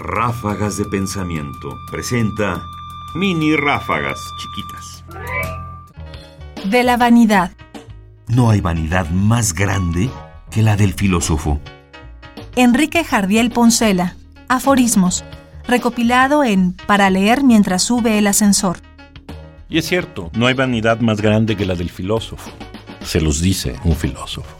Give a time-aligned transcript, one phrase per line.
[0.00, 2.64] Ráfagas de Pensamiento presenta
[3.14, 5.04] mini ráfagas chiquitas.
[6.64, 7.52] De la vanidad.
[8.26, 10.08] No hay vanidad más grande
[10.50, 11.60] que la del filósofo.
[12.56, 14.16] Enrique Jardiel Poncela.
[14.48, 15.22] Aforismos.
[15.68, 18.78] Recopilado en Para leer mientras sube el ascensor.
[19.68, 22.50] Y es cierto, no hay vanidad más grande que la del filósofo.
[23.04, 24.59] Se los dice un filósofo.